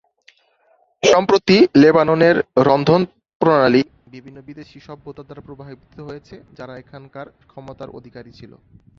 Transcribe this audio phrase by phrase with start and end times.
[1.03, 2.35] সম্প্রতি লেবাননের
[2.67, 3.81] রন্ধনপ্রণালী
[4.13, 8.51] বিভিন্ন বিদেশী সভ্যতা দ্বারা প্রভাবিত হয়েছে যারা এখানকার ক্ষমতার অধিকারী ছিল।